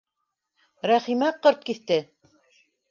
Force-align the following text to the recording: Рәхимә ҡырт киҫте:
Рәхимә 0.93 1.31
ҡырт 1.45 1.63
киҫте: 1.69 2.03